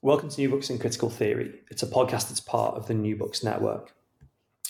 [0.00, 1.58] Welcome to New Books in Critical Theory.
[1.72, 3.92] It's a podcast that's part of the New Books Network.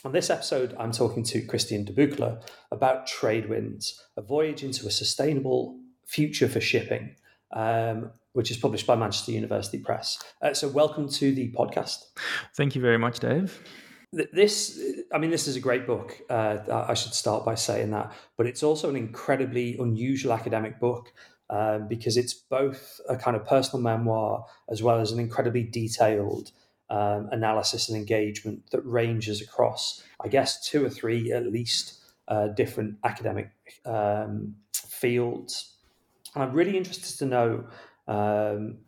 [0.03, 2.41] On this episode, I'm talking to Christiaan De Beukelaer
[2.71, 7.15] about Trade Winds, a voyage into a sustainable future for shipping,
[7.53, 10.19] um, which is published by Manchester University Press.
[10.41, 12.05] Uh, so, welcome to the podcast.
[12.57, 13.63] Thank you very much, Dave.
[14.33, 14.81] This,
[15.13, 16.19] I mean, this is a great book.
[16.31, 21.13] Uh, I should start by saying that, but it's also an incredibly unusual academic book
[21.51, 26.53] um, because it's both a kind of personal memoir as well as an incredibly detailed
[26.91, 32.49] um, analysis and engagement that ranges across, I guess, two or three at least uh,
[32.49, 33.51] different academic
[33.85, 35.77] um, fields.
[36.35, 37.65] And I'm really interested to know,
[38.07, 38.79] um,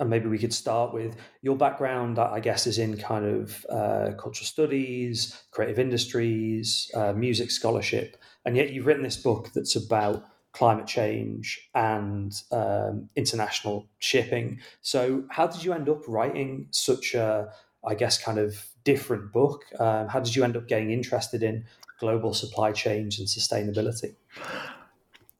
[0.00, 4.12] and maybe we could start with your background, I guess, is in kind of uh,
[4.18, 8.16] cultural studies, creative industries, uh, music scholarship.
[8.44, 10.24] And yet you've written this book that's about
[10.58, 14.58] climate change and um, international shipping.
[14.82, 17.52] So, how did you end up writing such a,
[17.86, 19.62] I guess, kind of different book?
[19.78, 21.64] Um, how did you end up getting interested in
[22.00, 24.16] global supply chains and sustainability?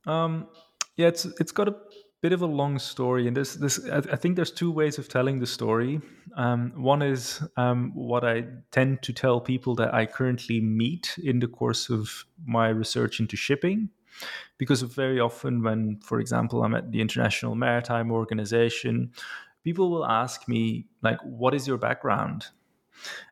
[0.07, 0.47] Um,
[0.97, 1.75] yeah, it's it's got a
[2.21, 5.41] bit of a long story, and this this I, think there's two ways of telling
[5.41, 6.01] the story.
[6.37, 11.41] Um, one is um, what I tend to tell people that I currently meet in
[11.41, 13.91] the course of my research into shipping,
[14.59, 19.13] because very often when for example i'm at the international maritime organization
[19.65, 22.47] people will ask me like what is your background?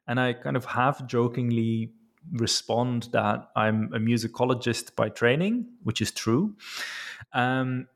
[0.06, 1.92] And i kind of half jokingly
[2.32, 6.54] respond that i'm a musicologist by training which is true
[7.32, 7.86] um,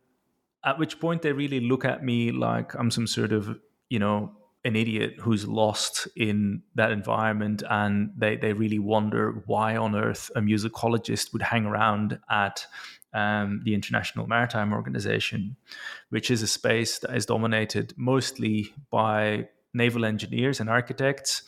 [0.64, 3.58] at which point they really look at me like i'm some sort of
[3.88, 4.32] you know
[4.64, 10.30] an idiot who's lost in that environment and they, they really wonder why on earth
[10.36, 12.66] a musicologist would hang around at
[13.14, 15.56] um, the International Maritime Organization,
[16.10, 21.42] which is a space that is dominated mostly by naval engineers and architects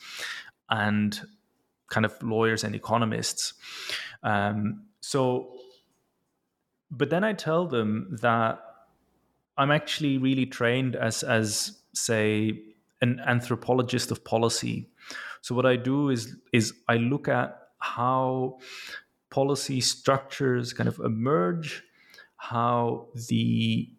[0.69, 1.21] and
[1.89, 3.53] kind of lawyers and economists.
[4.23, 5.53] Um, so,
[6.89, 8.59] but then I tell them that
[9.57, 12.72] I'm actually really trained as, as say,
[13.03, 14.89] an anthropologist of policy.
[15.41, 18.59] So what I do is is I look at how
[19.29, 21.83] policy structures kind of emerge,
[22.37, 23.89] how the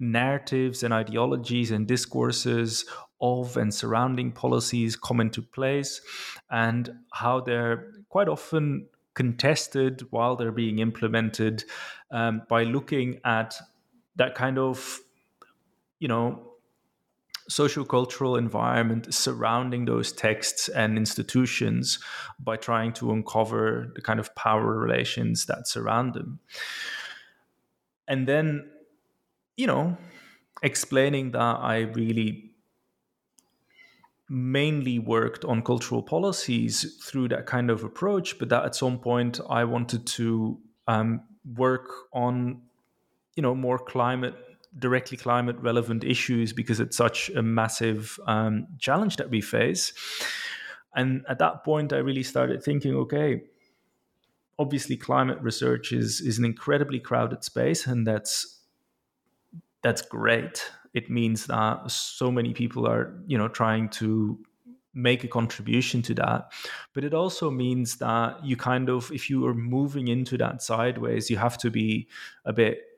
[0.00, 2.84] narratives and ideologies and discourses
[3.20, 6.00] of and surrounding policies come into place,
[6.50, 11.64] and how they're quite often contested while they're being implemented
[12.10, 13.54] um, by looking at
[14.16, 15.00] that kind of
[15.98, 16.53] you know
[17.50, 21.98] sociocultural environment surrounding those texts and institutions
[22.38, 26.40] by trying to uncover the kind of power relations that surround them.
[28.08, 28.70] And then,
[29.56, 29.96] you know,
[30.62, 32.50] explaining that I really
[34.28, 39.38] mainly worked on cultural policies through that kind of approach, but that at some point
[39.48, 40.58] I wanted to
[40.88, 42.62] um, work on,
[43.36, 44.34] you know, more climate
[44.78, 49.92] directly climate relevant issues because it's such a massive um, challenge that we face.
[50.94, 53.42] And at that point, I really started thinking, okay,
[54.58, 58.60] obviously climate research is is an incredibly crowded space, and that's
[59.82, 60.70] that's great.
[60.94, 64.38] it means that so many people are you know trying to
[64.94, 66.52] make a contribution to that
[66.94, 71.28] but it also means that you kind of if you are moving into that sideways
[71.28, 72.06] you have to be
[72.44, 72.93] a bit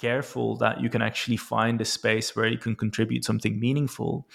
[0.00, 4.26] careful that you can actually find a space where you can contribute something meaningful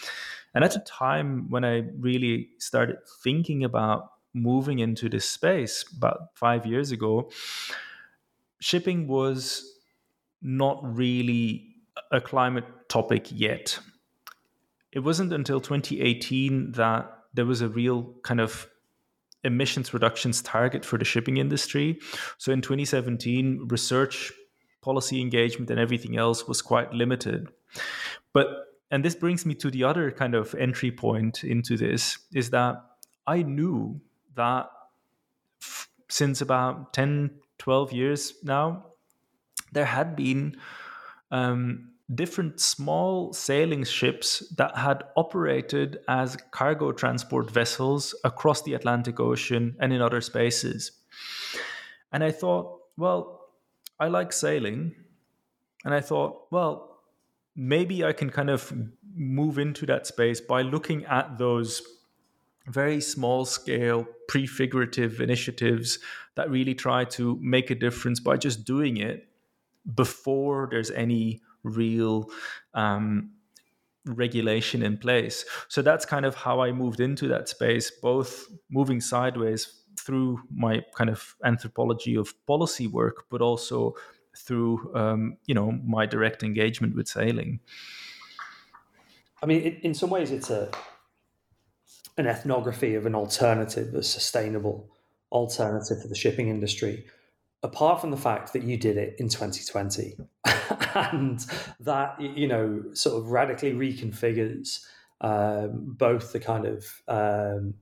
[0.54, 6.36] and at a time when i really started thinking about moving into this space about
[6.36, 7.30] 5 years ago
[8.60, 9.64] shipping was
[10.42, 11.76] not really
[12.12, 13.80] a climate topic yet
[14.92, 18.68] it wasn't until 2018 that there was a real kind of
[19.44, 22.00] emissions reductions target for the shipping industry.
[22.38, 24.34] So in 2017, research,
[24.86, 27.50] policy engagement, and everything else was quite limited.
[28.34, 28.48] But
[28.92, 32.76] and this brings me to the other kind of entry point into this is that
[33.26, 34.00] I knew
[34.36, 34.70] that
[35.62, 38.86] f- since about 10, 12 years now,
[39.72, 40.56] there had been
[41.32, 49.20] um, different small sailing ships that had operated as cargo transport vessels across the Atlantic
[49.20, 50.92] Ocean and in other spaces.
[52.12, 53.35] And I thought, well,
[54.00, 54.96] I like sailing.
[55.84, 57.00] And I thought, well,
[57.56, 58.74] maybe I can kind of
[59.16, 61.82] move into that space by looking at those
[62.68, 66.00] very small scale prefigurative initiatives
[66.36, 69.28] that really try to make a difference by just doing it
[69.94, 72.30] before there's any real
[72.74, 73.32] um,
[74.06, 75.46] regulation in place.
[75.68, 80.82] So that's kind of how I moved into that space, both moving sideways through my
[80.96, 83.96] kind of anthropology of policy work, but also
[84.38, 87.60] through um, you know my direct engagement with sailing.
[89.42, 90.70] I mean, in some ways, it's a
[92.18, 94.90] an ethnography of an alternative, a sustainable
[95.32, 97.06] alternative for the shipping industry,
[97.62, 100.16] apart from the fact that you did it in 2020
[100.96, 101.46] and
[101.80, 104.86] that you know sort of radically reconfigures
[105.22, 107.74] um, both the kind of um,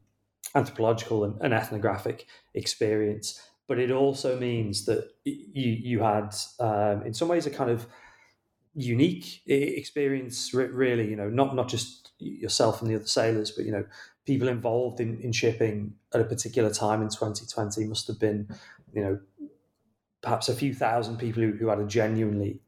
[0.55, 7.13] anthropological and, and, ethnographic experience but it also means that you you had um, in
[7.13, 7.87] some ways a kind of
[8.75, 13.71] unique experience really you know not not just yourself and the other sailors but you
[13.71, 13.85] know
[14.25, 18.47] people involved in, in shipping at a particular time in 2020 must have been
[18.93, 19.19] you know
[20.23, 22.61] perhaps a few thousand people who, who had a genuinely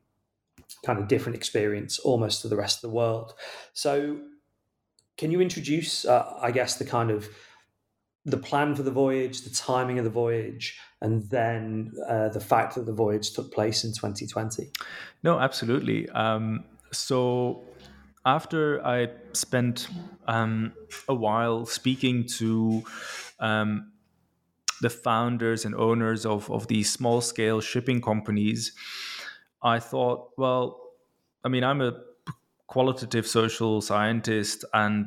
[0.86, 3.34] kind of different experience almost to the rest of the world.
[3.74, 4.20] So,
[5.18, 7.30] can you introduce, uh, I guess, the kind of
[8.26, 12.76] the plan for the voyage, the timing of the voyage, and then uh, the fact
[12.76, 14.72] that the voyage took place in 2020?
[15.22, 16.10] No, absolutely.
[16.10, 17.64] Um, so,
[18.26, 19.88] after I spent
[20.28, 20.74] um,
[21.08, 22.84] a while speaking to
[23.40, 23.92] um,
[24.82, 28.74] the founders and owners of, of these small scale shipping companies,
[29.62, 30.82] I thought, well,
[31.44, 31.94] I mean, I'm a
[32.66, 35.06] qualitative social scientist, and,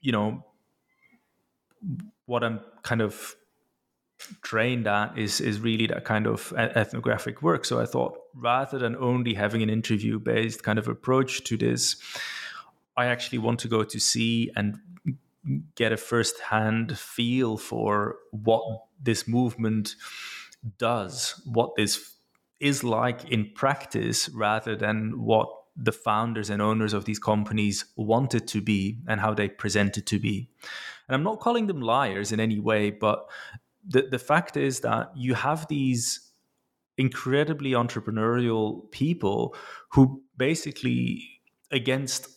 [0.00, 0.44] you know,
[2.28, 3.34] what I'm kind of
[4.42, 7.64] trained at is is really that kind of ethnographic work.
[7.64, 11.96] So I thought rather than only having an interview based kind of approach to this,
[12.96, 14.78] I actually want to go to sea and
[15.74, 18.62] get a first hand feel for what
[19.02, 19.96] this movement
[20.76, 22.14] does, what this
[22.60, 28.34] is like in practice, rather than what the founders and owners of these companies want
[28.34, 30.50] it to be and how they present it to be.
[31.08, 33.26] And I'm not calling them liars in any way, but
[33.86, 36.32] the, the fact is that you have these
[36.98, 39.54] incredibly entrepreneurial people
[39.92, 41.22] who basically,
[41.70, 42.28] against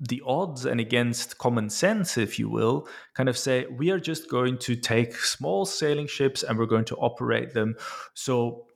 [0.00, 4.28] the odds and against common sense, if you will, kind of say, we are just
[4.28, 7.76] going to take small sailing ships and we're going to operate them.
[8.14, 8.66] So,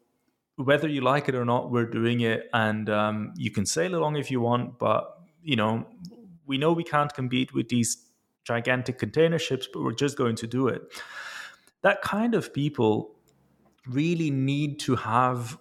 [0.56, 2.48] whether you like it or not, we're doing it.
[2.52, 5.08] And um, you can sail along if you want, but,
[5.40, 5.86] you know,
[6.46, 8.07] we know we can't compete with these
[8.48, 10.82] gigantic container ships, but we're just going to do it.
[11.82, 13.14] That kind of people
[13.86, 15.58] really need to have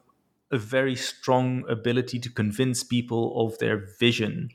[0.52, 4.50] a very strong ability to convince people of their vision.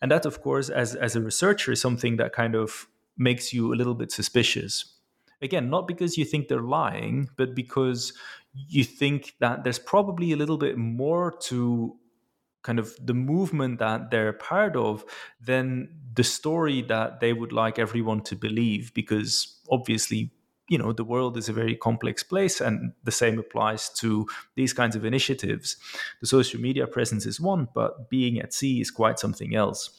[0.00, 2.88] And that, of course, as, as a researcher, is something that kind of
[3.18, 4.96] makes you a little bit suspicious.
[5.42, 8.14] Again, not because you think they're lying, but because
[8.54, 11.96] you think that there's probably a little bit more to
[12.64, 15.04] kind of the movement that they're part of
[15.40, 20.30] than the story that they would like everyone to believe because obviously
[20.68, 24.72] you know the world is a very complex place and the same applies to these
[24.72, 25.76] kinds of initiatives.
[26.20, 29.90] The social media presence is one but being at sea is quite something else.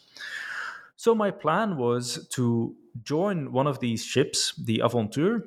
[0.98, 5.43] So my plan was to join one of these ships the Avontuur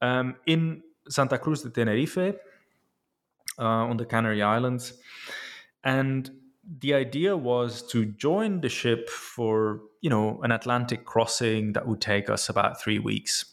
[0.00, 2.36] um, in santa cruz de tenerife
[3.58, 4.94] uh, on the canary islands.
[5.84, 6.30] And
[6.64, 12.00] the idea was to join the ship for you know an Atlantic crossing that would
[12.00, 13.44] take us about three weeks,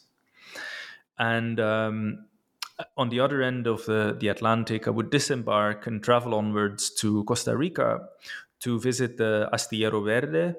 [1.18, 2.26] and um,
[2.96, 7.24] on the other end of the, the Atlantic, I would disembark and travel onwards to
[7.24, 8.00] Costa Rica
[8.60, 10.54] to visit the Astillero Verde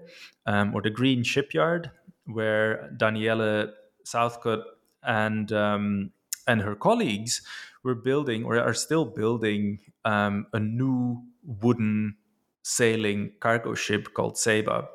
[0.46, 1.92] um, or the Green Shipyard,
[2.26, 3.72] where daniela
[4.04, 4.64] Southcott
[5.04, 6.12] and um,
[6.48, 7.42] and her colleagues
[7.84, 12.16] were building or are still building um, a new wooden
[12.64, 14.88] sailing cargo ship called Ceiba.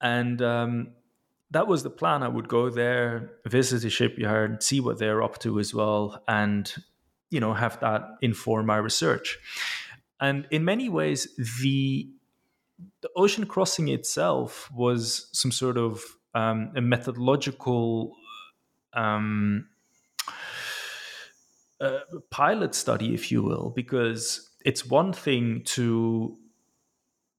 [0.00, 0.88] And um,
[1.50, 2.22] that was the plan.
[2.22, 6.72] I would go there, visit the shipyard, see what they're up to as well, and
[7.30, 9.38] you know have that inform my research.
[10.20, 11.28] And in many ways,
[11.62, 12.10] the
[13.00, 16.02] the ocean crossing itself was some sort of
[16.34, 18.14] um, a methodological
[18.92, 19.66] um,
[21.80, 26.36] uh, pilot study, if you will, because it's one thing to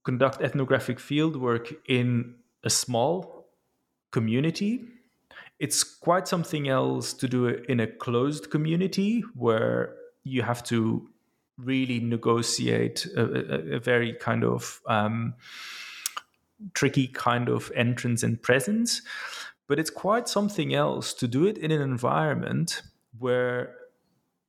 [0.02, 3.48] conduct ethnographic fieldwork in a small
[4.10, 4.84] community.
[5.58, 11.08] It's quite something else to do it in a closed community where you have to
[11.58, 15.34] really negotiate a, a, a very kind of um,
[16.74, 19.02] tricky kind of entrance and presence.
[19.66, 22.82] But it's quite something else to do it in an environment
[23.18, 23.74] where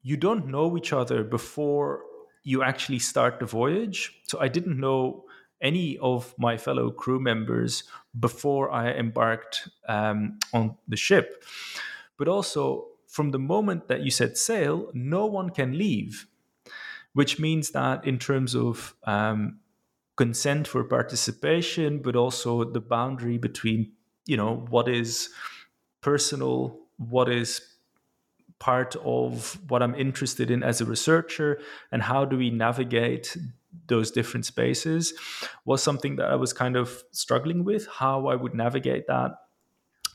[0.02, 2.04] you don't know each other before
[2.44, 4.20] you actually start the voyage.
[4.24, 5.26] So I didn't know
[5.62, 7.84] any of my fellow crew members
[8.20, 11.44] before I embarked um, on the ship.
[12.18, 16.28] But also, from the moment that you set sail, no one can leave,
[17.14, 19.60] which means that in terms of um,
[20.16, 23.92] consent for participation, but also the boundary between,
[24.26, 25.30] you know, what is
[26.02, 27.62] personal, what is
[28.60, 31.60] part of what I'm interested in as a researcher,
[31.92, 33.36] and how do we navigate
[33.92, 35.14] those different spaces
[35.66, 39.32] was something that I was kind of struggling with, how I would navigate that.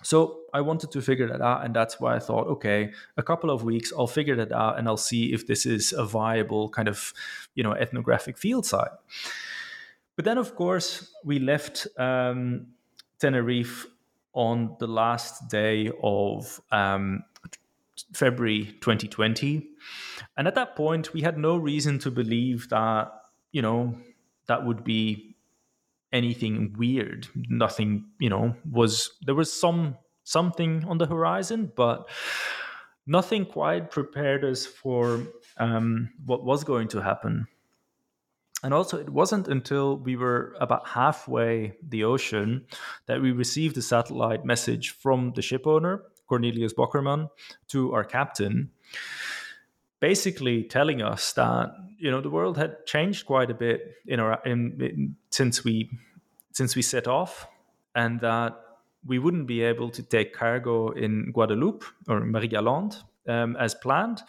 [0.02, 3.50] So I wanted to figure that out, and that's why I thought, okay, a couple
[3.50, 6.88] of weeks, I'll figure that out, and I'll see if this is a viable kind
[6.88, 7.12] of,
[7.54, 8.94] you know, ethnographic field site.
[10.16, 12.68] But then, of course, we left um,
[13.18, 13.86] Tenerife
[14.32, 17.24] on the last day of um,
[18.12, 19.68] February 2020.
[20.36, 23.10] And at that point, we had no reason to believe that,
[23.52, 23.96] you know,
[24.48, 25.36] that would be
[26.12, 27.28] anything weird.
[27.34, 32.08] Nothing, you know, was there was some something on the horizon, but
[33.06, 35.22] nothing quite prepared us for
[35.58, 37.46] um, what was going to happen.
[38.62, 42.66] And also, it wasn't until we were about halfway the ocean
[43.06, 47.30] that we received a satellite message from the ship owner Cornelius Bockermann,
[47.68, 48.70] to our captain,
[50.00, 54.40] basically telling us that you know the world had changed quite a bit in our
[54.44, 55.90] in, in, since we
[56.52, 57.46] since we set off,
[57.94, 58.56] and that
[59.06, 62.98] we wouldn't be able to take cargo in Guadeloupe or Marie-Galante
[63.28, 64.22] um, as planned,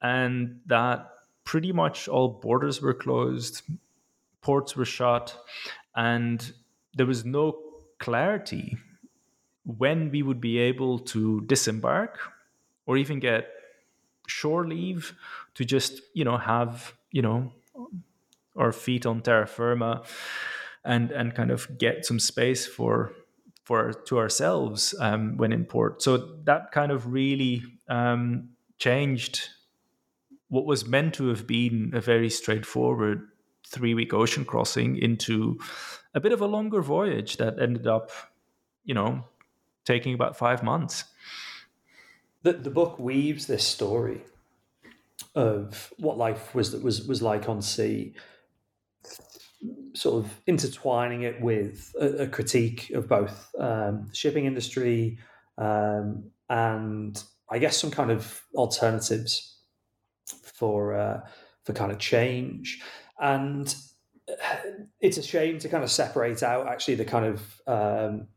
[0.00, 1.08] and that
[1.44, 3.62] pretty much all borders were closed,
[4.40, 5.36] ports were shut,
[5.96, 6.52] and
[6.94, 7.58] there was no
[7.98, 8.76] clarity
[9.64, 12.18] when we would be able to disembark
[12.86, 13.48] or even get
[14.26, 15.14] shore leave
[15.54, 17.52] to just you know have you know
[18.56, 20.02] our feet on terra firma
[20.84, 23.12] and and kind of get some space for
[23.64, 29.48] for to ourselves um, when in port so that kind of really um, changed
[30.48, 33.28] what was meant to have been a very straightforward
[33.66, 35.58] three week ocean crossing into
[36.14, 38.10] a bit of a longer voyage that ended up
[38.84, 39.24] you know
[39.84, 41.04] taking about five months.
[42.42, 44.22] The, the book weaves this story
[45.34, 48.14] of what life was that was was like on sea,
[49.94, 55.18] sort of intertwining it with a, a critique of both um, the shipping industry
[55.58, 59.58] um, and I guess some kind of alternatives
[60.26, 61.20] for uh,
[61.64, 62.82] for kind of change.
[63.20, 63.74] And
[65.00, 68.28] it's a shame to kind of separate out actually the kind of um,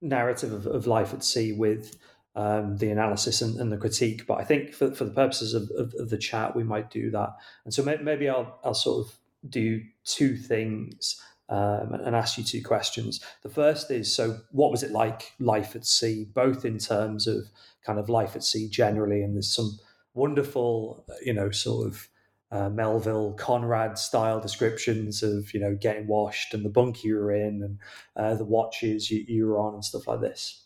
[0.00, 1.96] narrative of, of life at sea with
[2.38, 4.24] um, the analysis and, and, the critique.
[4.24, 7.10] But I think for, for the purposes of, of, of, the chat, we might do
[7.10, 7.30] that.
[7.64, 9.18] And so maybe I'll, I'll sort of
[9.50, 13.20] do two things um, and ask you two questions.
[13.42, 17.50] The first is so, what was it like life at sea, both in terms of
[17.84, 19.76] kind of life at sea generally, and there's some
[20.14, 22.08] wonderful, you know, sort of
[22.52, 27.32] uh, Melville Conrad style descriptions of you know getting washed and the bunk you were
[27.32, 27.78] in and
[28.14, 30.64] uh, the watches you, you, were on and stuff like this,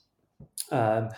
[0.71, 1.09] um,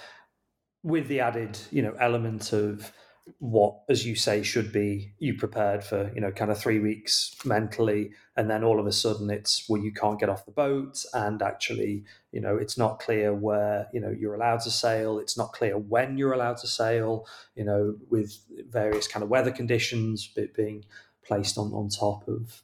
[0.85, 2.93] with the added you know element of
[3.39, 7.35] what, as you say, should be you prepared for, you know, kind of three weeks
[7.45, 11.03] mentally, and then all of a sudden it's well, you can't get off the boat,
[11.15, 15.19] and actually, you know, it's not clear where you know you're allowed to sail.
[15.19, 17.27] It's not clear when you're allowed to sail.
[17.55, 18.39] You know, with
[18.69, 20.85] various kind of weather conditions being
[21.25, 22.63] placed on on top of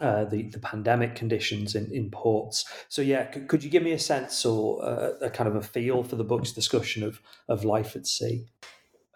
[0.00, 2.64] uh, the the pandemic conditions in, in ports.
[2.88, 5.62] So yeah, could, could you give me a sense or uh, a kind of a
[5.62, 8.46] feel for the book's discussion of of life at sea?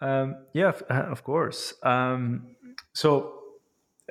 [0.01, 1.73] Um, yeah, uh, of course.
[1.83, 2.55] Um,
[2.93, 3.39] so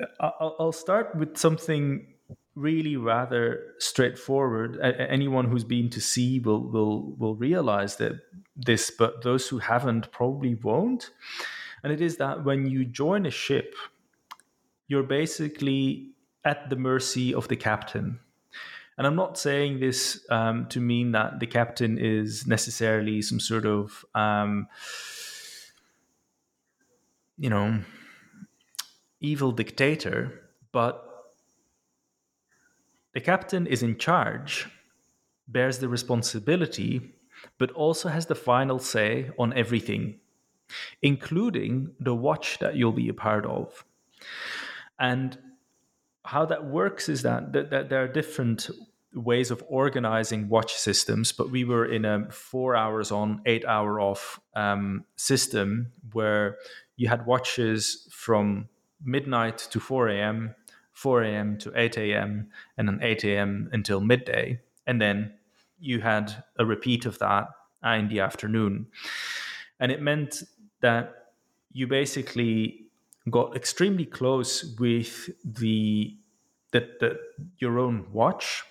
[0.00, 2.14] uh, I'll, I'll start with something
[2.54, 4.78] really rather straightforward.
[4.80, 8.12] Anyone who's been to sea will will will realize that
[8.56, 11.11] this, but those who haven't probably won't.
[11.83, 13.75] And it is that when you join a ship,
[14.88, 16.13] you're basically
[16.44, 18.20] at the mercy of the captain.
[18.96, 23.66] And I'm not saying this um, to mean that the captain is necessarily some sort
[23.66, 24.68] of um,
[27.36, 27.80] you know,
[29.20, 30.40] evil dictator,
[30.72, 31.04] but
[33.12, 34.68] the captain is in charge,
[35.48, 37.14] bears the responsibility,
[37.58, 40.20] but also has the final say on everything,
[41.02, 43.84] including the watch that you'll be a part of.
[44.98, 45.36] And
[46.25, 48.71] how that works is that, that, that there are different
[49.14, 54.00] ways of organizing watch systems, but we were in a four hours on, eight hour
[54.00, 56.57] off um, system where
[56.97, 58.69] you had watches from
[59.02, 60.54] midnight to 4 a.m.,
[60.93, 61.59] 4 a.m.
[61.59, 63.69] to 8 a.m., and then 8 a.m.
[63.73, 64.61] until midday.
[64.87, 65.35] And then
[65.78, 67.49] you had a repeat of that
[67.85, 68.87] in the afternoon.
[69.78, 70.43] And it meant
[70.81, 71.33] that
[71.73, 72.83] you basically
[73.31, 76.16] got extremely close with the,
[76.73, 77.19] the, the
[77.59, 78.62] your own watch.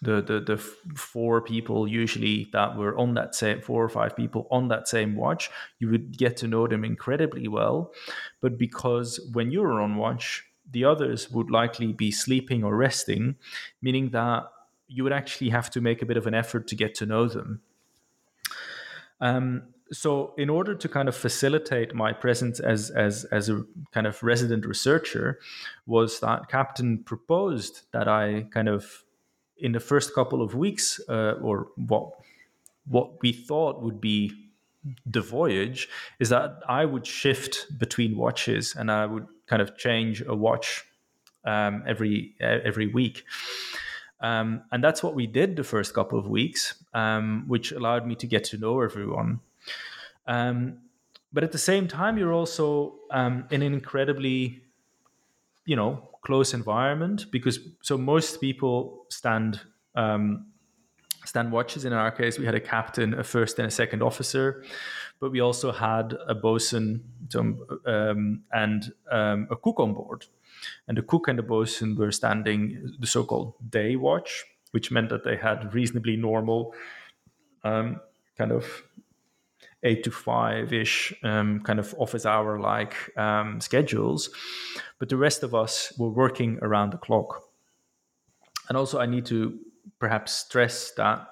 [0.00, 0.58] The, the the
[0.96, 5.16] four people usually that were on that same four or five people on that same
[5.16, 7.92] watch you would get to know them incredibly well.
[8.40, 13.34] But because when you were on watch the others would likely be sleeping or resting
[13.82, 14.44] meaning that
[14.86, 17.26] you would actually have to make a bit of an effort to get to know
[17.26, 17.60] them.
[19.20, 24.06] Um, so in order to kind of facilitate my presence as as as a kind
[24.06, 25.38] of resident researcher
[25.86, 29.04] was that captain proposed that i kind of
[29.58, 32.12] in the first couple of weeks, uh, or what
[32.86, 34.32] what we thought would be
[35.04, 35.88] the voyage,
[36.20, 40.84] is that I would shift between watches and I would kind of change a watch
[41.44, 43.24] um, every every week.
[44.20, 48.16] Um, and that's what we did the first couple of weeks, um, which allowed me
[48.16, 49.40] to get to know everyone.
[50.26, 50.78] Um,
[51.32, 54.62] but at the same time, you're also um, in an incredibly,
[55.66, 59.60] you know, close environment because so most people stand
[59.94, 60.46] um,
[61.24, 61.84] stand watches.
[61.84, 64.64] In our case, we had a captain, a first, and a second officer,
[65.20, 67.04] but we also had a bosun
[67.34, 70.26] um, and um, a cook on board.
[70.88, 75.24] And the cook and the bosun were standing the so-called day watch, which meant that
[75.24, 76.74] they had reasonably normal
[77.62, 78.00] um,
[78.36, 78.82] kind of
[79.82, 84.30] eight to five ish um, kind of office hour like um, schedules.
[84.98, 87.42] But the rest of us were working around the clock.
[88.68, 89.58] And also, I need to
[89.98, 91.28] perhaps stress that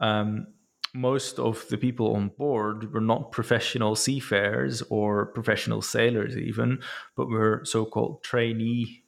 [0.00, 0.46] um,
[0.94, 6.80] most of the people on board were not professional seafarers or professional sailors, even,
[7.16, 9.02] but were so called trainee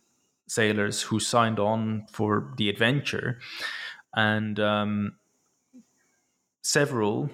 [0.46, 3.38] sailors who signed on for the adventure.
[4.14, 5.16] And um,
[6.62, 7.30] several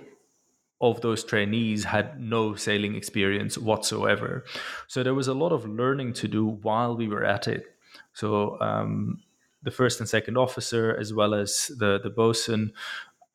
[0.81, 4.45] of those trainees had no sailing experience whatsoever.
[4.88, 7.77] So there was a lot of learning to do while we were at it.
[8.14, 9.23] So um,
[9.62, 12.73] the first and second officer, as well as the the bosun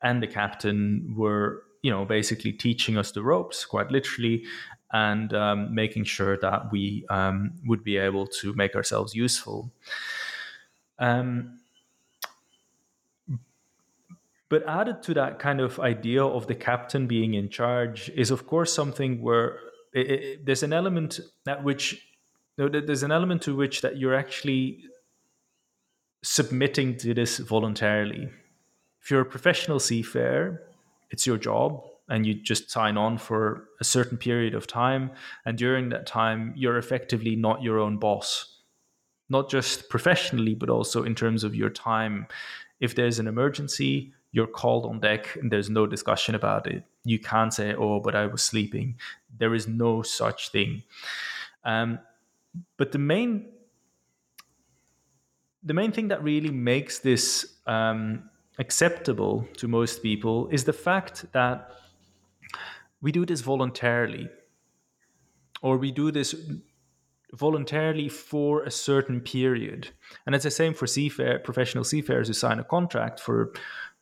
[0.01, 4.43] and the captain, were you know basically teaching us the ropes, quite literally,
[4.91, 9.71] and um, making sure that we um, would be able to make ourselves useful.
[10.97, 11.59] Um,
[14.49, 18.45] but added to that kind of idea of the captain being in charge is, of
[18.45, 19.59] course, something where
[19.93, 22.01] it, it, there's an element at which
[22.57, 24.85] there's an element to which that you're actually
[26.23, 28.29] submitting to this voluntarily.
[29.01, 30.61] If you're a professional seafarer,
[31.11, 35.11] it's your job and you just sign on for a certain period of time.
[35.45, 38.59] And during that time, you're effectively not your own boss,
[39.29, 42.27] not just professionally, but also in terms of your time.
[42.79, 46.83] If there's an emergency, you're called on deck and there's no discussion about it.
[47.05, 48.95] You can't say, oh, but I was sleeping.
[49.39, 50.83] There is no such thing.
[51.63, 51.99] Um,
[52.77, 53.31] but the main
[55.63, 61.25] the main thing that really makes this um, acceptable to most people is the fact
[61.31, 61.71] that
[63.01, 64.29] we do this voluntarily.
[65.61, 66.35] or we do this
[67.33, 69.89] voluntarily for a certain period.
[70.25, 73.53] And it's the same for seafarer, professional seafarers who sign a contract for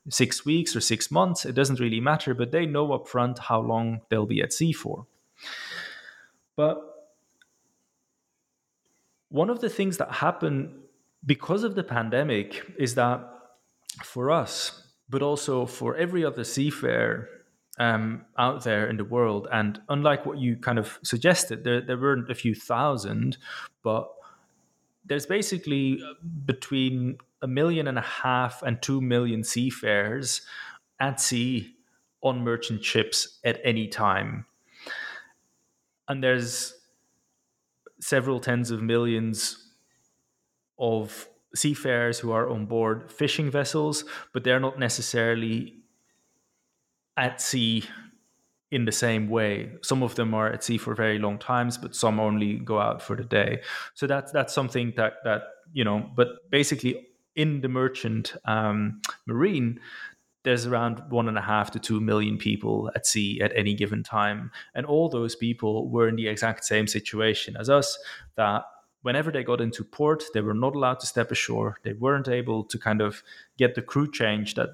[0.10, 1.46] six weeks or six months.
[1.46, 5.06] It doesn't really matter, but they know upfront how long they'll be at sea for.
[6.56, 6.82] But
[9.30, 10.76] one of the things that happened
[11.26, 13.28] because of the pandemic is that
[14.04, 17.30] for us, but also for every other seafarer
[17.80, 21.98] um, out there in the world, and unlike what you kind of suggested, there, there
[21.98, 23.38] weren't a few thousand,
[23.84, 24.08] but
[25.06, 26.14] there's basically uh,
[26.46, 30.42] between a million and a half and two million seafarers
[31.00, 31.76] at sea
[32.22, 34.46] on merchant ships at any time.
[36.08, 36.74] And there's
[38.00, 39.72] several tens of millions
[40.80, 45.76] of seafarers who are on board fishing vessels, but they're not necessarily
[47.16, 47.84] at sea
[48.74, 49.70] in the same way.
[49.84, 53.04] Some of them are at sea for very long times, but some only go out
[53.04, 53.62] for the day.
[53.94, 56.10] So that's that's something that that you know.
[56.16, 57.06] But basically,
[57.36, 59.80] in the merchant um, marine,
[60.42, 64.02] there's around one and a half to two million people at sea at any given
[64.02, 67.96] time, and all those people were in the exact same situation as us.
[68.38, 68.64] That
[69.04, 71.78] whenever they got into port, they were not allowed to step ashore.
[71.84, 73.22] They weren't able to kind of
[73.56, 74.70] get the crew change that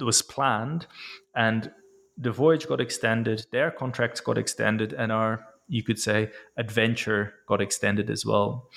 [0.00, 0.86] was planned,
[1.34, 1.70] and
[2.18, 7.60] the voyage got extended, their contracts got extended, and our you could say adventure got
[7.60, 8.70] extended as well.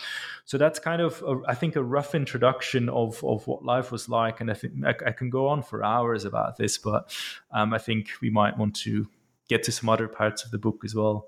[0.43, 4.09] So that's kind of a, I think a rough introduction of of what life was
[4.09, 7.15] like, and I think I, I can go on for hours about this, but
[7.51, 9.07] um, I think we might want to
[9.47, 11.27] get to some other parts of the book as well.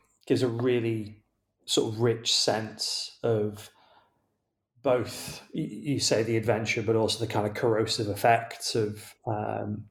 [0.31, 1.21] gives a really
[1.65, 3.69] sort of rich sense of
[4.81, 9.83] both you say the adventure but also the kind of corrosive effects of um,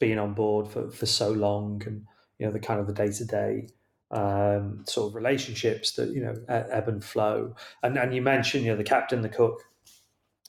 [0.00, 2.04] being on board for, for so long and
[2.40, 3.68] you know the kind of the day-to-day
[4.10, 7.54] um, sort of relationships that you know ebb and flow.
[7.84, 9.62] And and you mentioned you know the captain the cook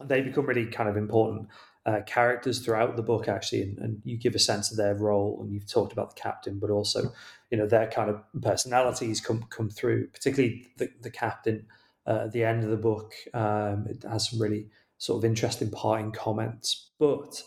[0.03, 1.49] they become really kind of important
[1.86, 5.39] uh, characters throughout the book actually and, and, you give a sense of their role
[5.41, 7.13] and you've talked about the captain but also
[7.52, 11.67] you know their kind of personalities come come through particularly the, the captain
[12.08, 14.67] uh, at the end of the book um, it has some really
[14.98, 16.91] sort of interesting parting comments.
[16.98, 17.41] But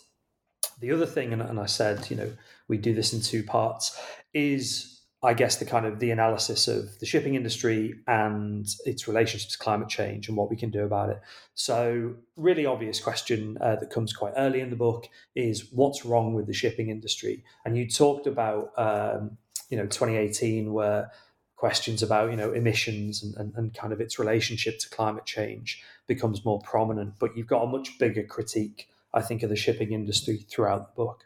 [0.81, 2.31] the other thing and, and i said you know
[2.69, 4.01] we do this in two parts
[4.33, 9.53] is I guess the kind of the analysis of the shipping industry and its relationships
[9.53, 11.21] to climate change and what we can do about it.
[11.55, 16.35] So, really obvious question uh, that comes quite early in the book is what's wrong
[16.35, 17.43] with the shipping industry?
[17.65, 19.39] And you talked about, um,
[19.71, 21.11] you know, 2018, where
[21.57, 25.83] questions about you know emissions and, and, and kind of its relationship to climate change
[26.07, 27.15] becomes more prominent.
[27.19, 30.95] But you've got a much bigger critique, I think, of the shipping industry throughout the
[30.95, 31.25] book.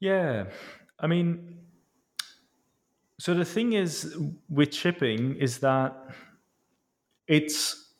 [0.00, 0.46] Yeah,
[0.98, 1.58] I mean
[3.28, 4.16] so the thing is
[4.48, 5.92] with shipping is that
[7.26, 7.92] it's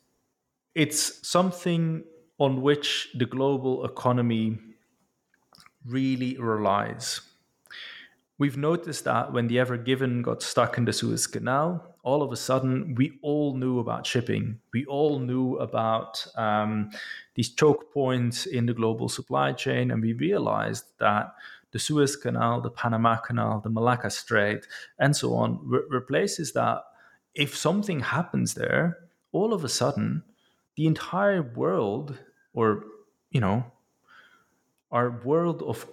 [0.73, 2.03] it's something
[2.39, 4.57] on which the global economy
[5.85, 7.21] really relies.
[8.39, 12.31] We've noticed that when the Ever Given got stuck in the Suez Canal, all of
[12.31, 14.59] a sudden we all knew about shipping.
[14.73, 16.89] We all knew about um,
[17.35, 21.35] these choke points in the global supply chain, and we realized that
[21.71, 24.65] the Suez Canal, the Panama Canal, the Malacca Strait,
[24.97, 26.81] and so on, were, were places that
[27.35, 28.97] if something happens there,
[29.31, 30.23] all of a sudden,
[30.75, 32.17] the entire world,
[32.53, 32.85] or,
[33.31, 33.65] you know,
[34.91, 35.87] our world of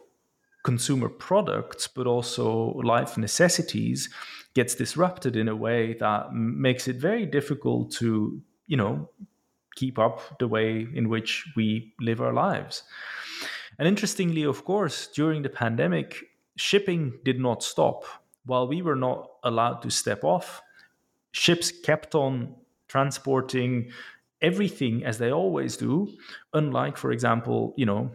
[0.64, 4.08] consumer products, but also life necessities,
[4.54, 9.08] gets disrupted in a way that makes it very difficult to, you know,
[9.76, 12.82] keep up the way in which we live our lives.
[13.78, 16.24] And interestingly, of course, during the pandemic,
[16.56, 18.04] shipping did not stop.
[18.44, 20.62] While we were not allowed to step off,
[21.32, 22.54] ships kept on
[22.88, 23.90] transporting
[24.40, 26.08] everything as they always do,
[26.52, 28.10] unlike, for example, you know,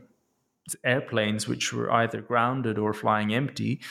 [0.83, 3.81] airplanes which were either grounded or flying empty.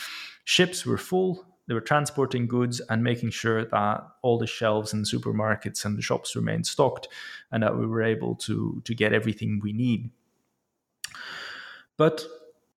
[0.45, 5.03] Ships were full, they were transporting goods and making sure that all the shelves in
[5.03, 7.09] supermarkets and the shops remained stocked
[7.53, 10.11] and that we were able to, to get everything we need.
[12.01, 12.25] But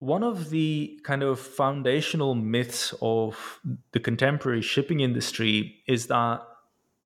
[0.00, 3.58] one of the kind of foundational myths of
[3.92, 6.42] the contemporary shipping industry is that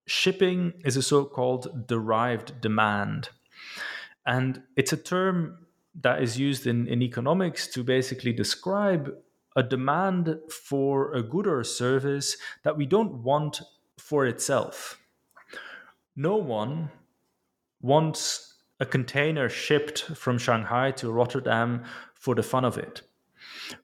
[0.04, 3.28] shipping is a so called derived demand.
[4.26, 5.58] And it's a term
[6.00, 9.14] that is used in, in economics to basically describe
[9.54, 13.62] a demand for a good or a service that we don't want
[13.96, 14.98] for itself.
[16.16, 16.90] No one
[17.80, 18.48] wants
[18.80, 21.84] a container shipped from Shanghai to Rotterdam
[22.18, 23.02] for the fun of it.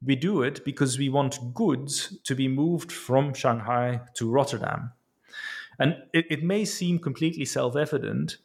[0.04, 4.92] We do it because we want goods to be moved from Shanghai to Rotterdam.
[5.78, 8.36] And it, it may seem completely self evident,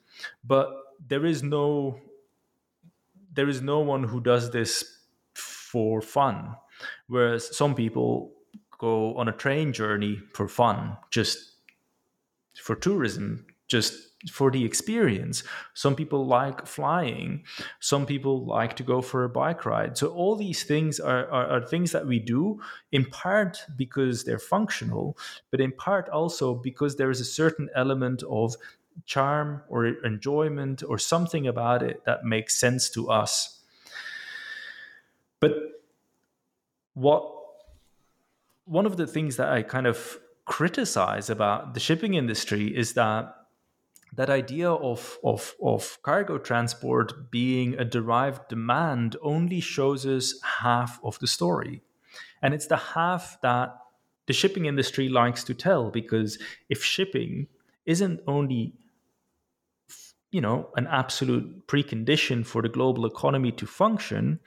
[0.44, 0.70] but
[1.08, 2.00] there is no
[3.32, 5.00] there is no one who does this
[5.34, 6.56] for fun.
[7.08, 8.34] Whereas some people
[8.78, 11.38] go on a train journey for fun, just
[12.56, 13.94] for tourism, just
[14.30, 15.44] for the experience.
[15.74, 17.44] Some people like flying.
[17.80, 19.98] Some people like to go for a bike ride.
[19.98, 22.60] So all these things are, are, are, things that we do
[22.92, 25.18] in part because they're functional,
[25.52, 28.56] but in part also because there is a certain element of
[29.06, 33.62] charm or enjoyment or something about it that makes sense to us.
[35.40, 35.54] But
[36.94, 37.36] what
[38.66, 43.39] one of the things that I kind of criticize about the shipping industry is that
[44.14, 51.00] that idea of, of, of cargo transport being a derived demand only shows us half
[51.04, 51.82] of the story.
[52.42, 53.76] And it's the half that
[54.28, 56.38] the shipping industry likes to tell because
[56.70, 57.48] if shipping
[57.86, 58.74] isn't only
[60.32, 64.40] you know an absolute precondition for the global economy to function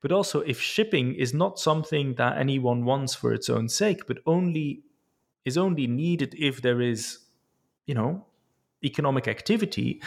[0.00, 4.18] but also if shipping is not something that anyone wants for its own sake but
[4.24, 4.82] only
[5.44, 7.18] is only needed if there is
[7.84, 8.24] you know
[8.86, 10.00] economic activity,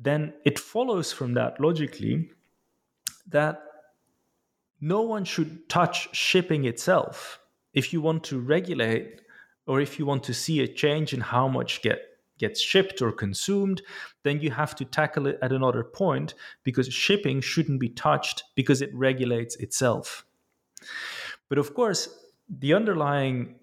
[0.00, 2.30] then it follows from that logically
[3.28, 3.62] that
[4.80, 7.40] no one should touch shipping itself.
[7.72, 9.20] If you want to regulate
[9.66, 12.00] or if you want to see a change in how much get
[12.38, 13.82] gets shipped or consumed,
[14.22, 18.80] then you have to tackle it at another point because shipping shouldn't be touched because
[18.80, 20.24] it regulates itself.
[21.48, 22.08] But of course,
[22.48, 23.56] the underlying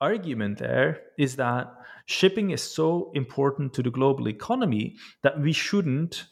[0.00, 1.72] argument there is that
[2.06, 6.26] shipping is so important to the global economy that we shouldn't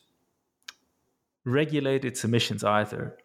[1.45, 3.17] regulate its emissions either.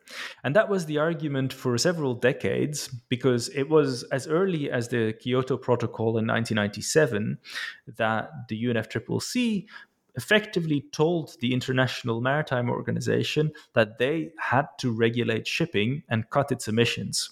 [0.44, 5.14] And that was the argument for several decades because it was as early as the
[5.14, 7.38] Kyoto Protocol in 1997
[7.98, 9.68] that the UNFCCC
[10.16, 16.68] effectively told the International Maritime Organization that they had to regulate shipping and cut its
[16.68, 17.30] emissions.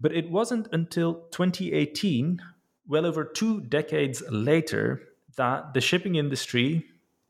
[0.00, 2.40] But it wasn't until 2018
[2.88, 5.02] well over two decades later
[5.36, 6.86] that the shipping industry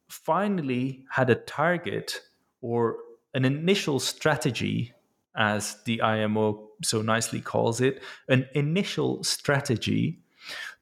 [0.09, 2.21] finally had a target
[2.61, 2.97] or
[3.35, 4.93] an initial strategy,
[5.37, 10.21] as the IMO so nicely calls it, an initial strategy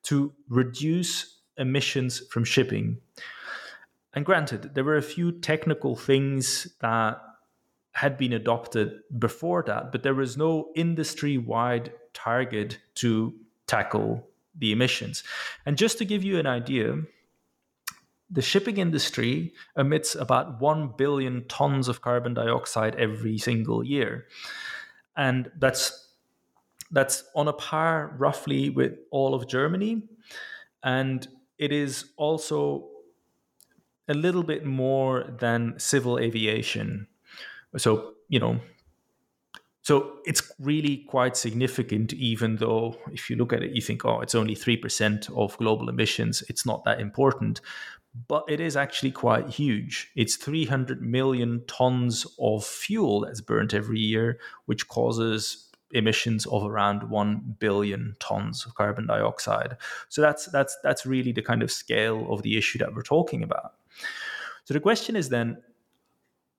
[0.04, 2.98] to reduce emissions from shipping.
[4.12, 7.20] And granted, there were a few technical things that
[7.92, 13.34] had been adopted before that, but there was no industry wide target to
[13.66, 15.22] tackle the emissions.
[15.66, 16.96] And just to give you an idea,
[18.30, 24.26] the shipping industry emits about 1 billion tons of carbon dioxide every single year.
[25.16, 26.00] And that's
[26.90, 30.02] that's on a par roughly with all of Germany.
[30.82, 31.26] And
[31.58, 32.88] it is also
[34.08, 37.08] a little bit more than civil aviation.
[37.76, 38.60] So, you know,
[39.84, 44.22] so it's really quite significant, even though if you look at it, you think, oh,
[44.22, 46.42] it's only 3% of global emissions.
[46.48, 47.60] It's not that important.
[48.26, 50.10] But it is actually quite huge.
[50.16, 57.10] It's 300 million tons of fuel that's burnt every year, which causes emissions of around
[57.10, 59.76] 1 billion tons of carbon dioxide.
[60.08, 63.42] So that's that's that's really the kind of scale of the issue that we're talking
[63.42, 63.74] about.
[64.64, 65.58] So the question is then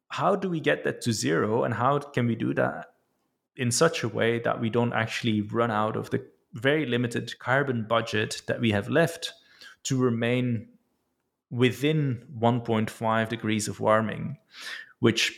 [0.10, 2.92] how do we get that to zero and how can we do that
[3.58, 7.86] in such a way that we don't actually run out of the very limited carbon
[7.88, 9.34] budget that we have left
[9.84, 10.68] to remain
[11.52, 14.38] within 1.5 degrees of warming,
[15.00, 15.34] which,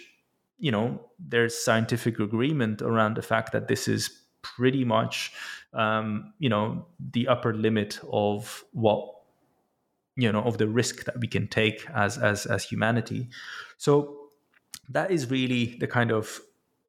[0.58, 5.34] you know, there's scientific agreement around the fact that this is pretty much,
[5.74, 9.14] um, you know, the upper limit of what
[10.18, 13.30] you know of the risk that we can take as as as humanity.
[13.78, 14.18] So
[14.90, 16.40] that is really the kind of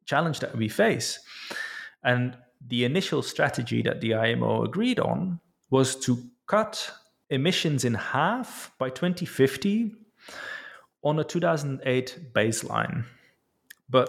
[0.08, 1.20] challenge that we face,
[2.02, 5.38] and the initial strategy that the IMO agreed on
[5.70, 6.90] was to cut
[7.30, 9.94] emissions in half by 2050
[11.04, 13.04] on a 2008 baseline.
[13.88, 14.08] But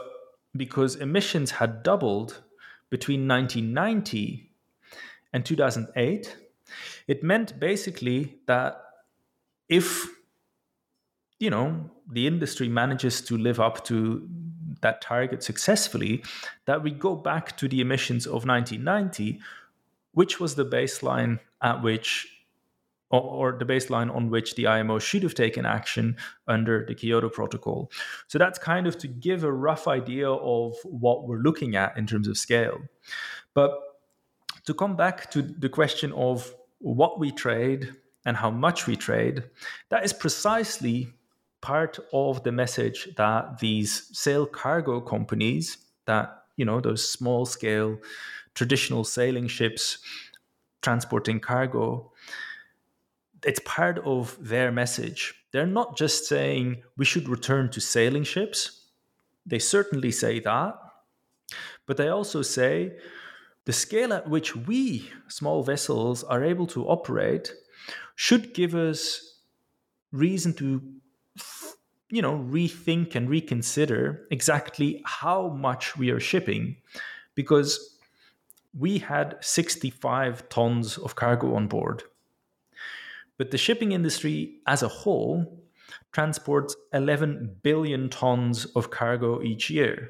[0.56, 2.42] because emissions had doubled
[2.90, 4.50] between 1990
[5.34, 6.36] and 2008,
[7.08, 8.82] it meant basically that
[9.68, 10.08] if
[11.40, 14.28] you know the industry manages to live up to
[14.82, 16.24] that target successfully
[16.66, 19.40] that we go back to the emissions of 1990
[20.14, 22.28] which was the baseline at which
[23.12, 26.16] or, the baseline on which the IMO should have taken action
[26.48, 27.92] under the Kyoto Protocol.
[28.28, 32.06] So that's kind of to give a rough idea of what we're looking at in
[32.06, 32.78] terms of scale.
[33.56, 33.72] But
[34.66, 37.94] to come back to the question of what we trade
[38.26, 39.44] and how much we trade,
[39.90, 41.12] that is precisely
[41.62, 47.98] part of the message that these sail cargo companies that you know those small scale
[48.56, 50.00] traditional sailing ships
[50.82, 52.12] transporting cargo
[53.46, 55.34] it's part of their message.
[55.52, 58.88] They're not just saying we should return to sailing ships.
[59.46, 60.76] They certainly say that.
[61.86, 62.98] But they also say
[63.66, 67.54] the scale at which we, small vessels, are able to operate
[68.16, 69.40] should give us
[70.12, 70.82] reason to
[72.10, 76.76] you know rethink and reconsider exactly how much we are shipping
[77.36, 77.98] because
[78.78, 82.04] we had 65 tons of cargo on board
[83.38, 85.60] but the shipping industry as a whole
[86.12, 90.10] transports 11 billion tons of cargo each year.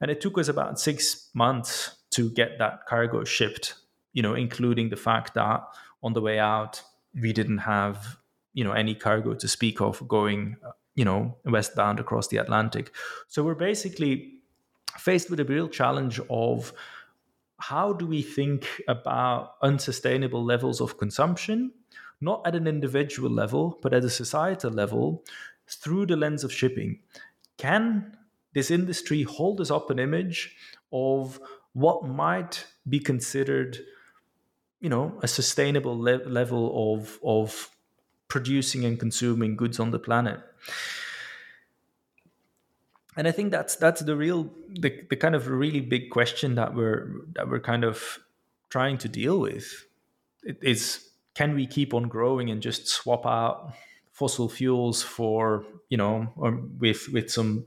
[0.00, 3.74] And it took us about six months to get that cargo shipped,
[4.12, 5.62] you know, including the fact that
[6.02, 6.82] on the way out,
[7.20, 8.18] we didn't have,
[8.52, 10.56] you know, any cargo to speak of going,
[10.94, 12.92] you know, westbound across the Atlantic.
[13.28, 14.34] So we're basically
[14.98, 16.72] faced with a real challenge of
[17.58, 21.72] how do we think about unsustainable levels of consumption
[22.24, 25.24] not at an individual level, but at a societal level
[25.68, 27.00] through the lens of shipping.
[27.58, 28.16] Can
[28.54, 30.56] this industry hold us up an image
[30.92, 31.40] of
[31.72, 33.78] what might be considered,
[34.80, 37.70] you know, a sustainable le- level of, of
[38.34, 40.40] producing and consuming goods on the planet?
[43.16, 46.74] and I think that's that's the real the, the kind of really big question that
[46.74, 48.18] we're that we're kind of
[48.70, 49.86] trying to deal with.
[50.42, 53.72] It is can we keep on growing and just swap out
[54.10, 57.66] fossil fuels for you know or with with some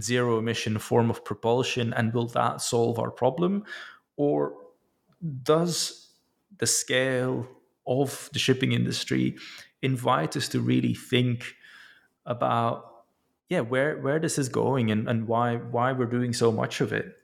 [0.00, 3.64] zero emission form of propulsion and will that solve our problem
[4.16, 4.54] or
[5.42, 6.12] does
[6.58, 7.46] the scale
[7.86, 9.36] of the shipping industry
[9.82, 11.54] invite us to really think
[12.26, 13.04] about
[13.48, 16.92] yeah where where this is going and, and why why we're doing so much of
[16.92, 17.16] it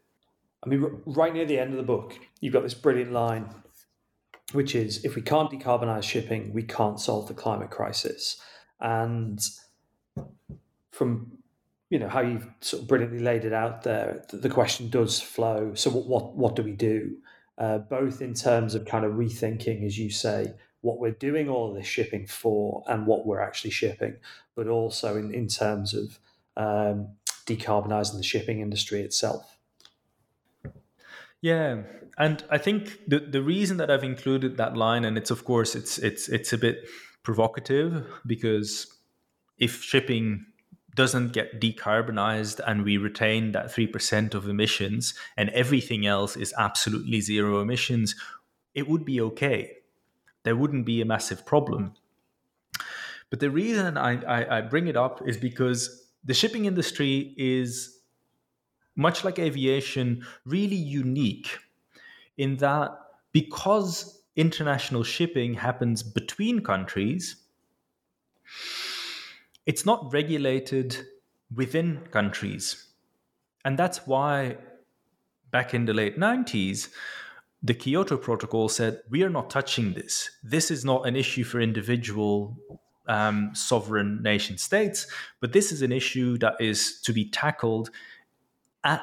[0.65, 3.49] i mean right near the end of the book you've got this brilliant line
[4.53, 8.41] which is if we can't decarbonize shipping, we can't solve the climate crisis.
[8.81, 9.41] And
[10.93, 11.33] from
[11.91, 15.75] you know how you've sort of brilliantly laid it out there, the question does flow.
[15.75, 17.17] So what what, what do we do?
[17.59, 20.55] Uh, both in terms of kind of rethinking, as you say,
[20.87, 24.17] what we're doing all this shipping for and what we're actually shipping,
[24.55, 26.19] but also in, in terms of
[26.57, 27.09] um,
[27.45, 29.59] decarbonizing the shipping industry itself.
[31.43, 31.83] Yeah,
[32.17, 35.75] and I think the the reason that I've included that line, and it's of course
[35.75, 36.89] it's it's it's a bit
[37.23, 38.87] provocative because
[39.59, 40.47] if shipping
[40.95, 47.21] doesn't get decarbonized and we retain that 3% of emissions and everything else is absolutely
[47.21, 48.15] zero emissions,
[48.75, 49.76] it would be okay.
[50.47, 51.95] There wouldn't be a massive problem.
[53.31, 57.99] But the reason I, I, I bring it up is because the shipping industry is,
[58.95, 61.59] much like aviation, really unique
[62.39, 62.97] in that
[63.33, 67.43] because international shipping happens between countries,
[69.67, 70.97] it's not regulated
[71.53, 72.87] within countries.
[73.65, 74.59] And that's why
[75.51, 76.91] back in the late 90s,
[77.67, 80.31] the Kyoto Protocol said, we are not touching this.
[80.43, 82.57] This is not an issue for individual
[83.09, 85.07] um, sovereign nation states,
[85.41, 87.91] but this is an issue that is to be tackled
[88.85, 89.03] at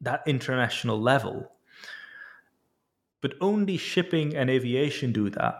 [0.00, 1.50] that international level
[3.24, 5.54] but only shipping and aviation do that.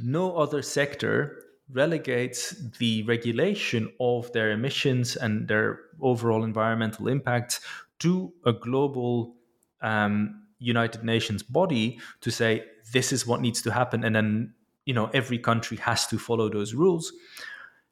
[0.00, 7.60] No other sector relegates the regulation of their emissions and their overall environmental impacts
[7.98, 9.34] to a global
[9.82, 14.54] um, United Nations body to say this is what needs to happen, and then
[14.84, 17.12] you know every country has to follow those rules,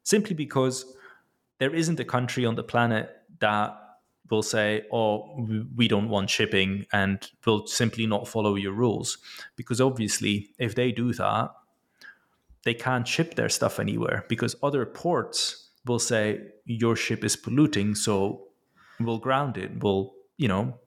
[0.03, 0.85] simply because
[1.57, 3.09] there isn't a country on the planet
[3.39, 3.75] that
[4.29, 5.45] will say, "Oh,
[5.75, 9.17] we don't want shipping," and will simply not follow your rules,
[9.55, 11.51] because obviously, if they do that,
[12.63, 17.95] they can't ship their stuff anywhere because other ports will say your ship is polluting,
[17.95, 18.47] so
[18.99, 19.81] we'll ground it.
[19.81, 20.77] We'll, you know,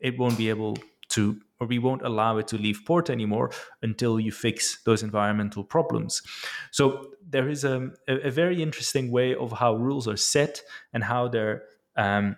[0.00, 0.76] it won't be able
[1.12, 3.50] to, or we won't allow it to leave port anymore
[3.82, 6.22] until you fix those environmental problems.
[6.70, 11.28] So there is a, a very interesting way of how rules are set and how
[11.28, 11.62] they're
[11.96, 12.36] um,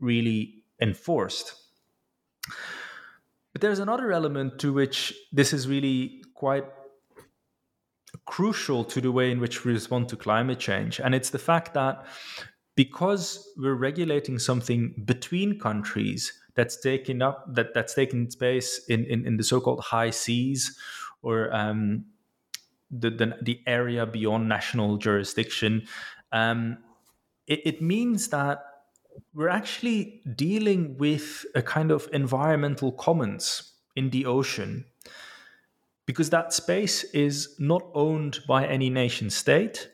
[0.00, 1.54] really enforced.
[3.52, 6.64] But there's another element to which this is really quite
[8.26, 11.00] crucial to the way in which we respond to climate change.
[11.00, 12.04] And it's the fact that
[12.76, 19.26] because we're regulating something between countries that's taken up that that's taken space in, in,
[19.26, 20.78] in the so-called high seas
[21.22, 22.04] or um,
[22.90, 25.86] the, the, the area beyond national jurisdiction,
[26.32, 26.78] um,
[27.46, 28.62] it, it means that
[29.34, 34.84] we're actually dealing with a kind of environmental commons in the ocean
[36.04, 39.90] because that space is not owned by any nation state,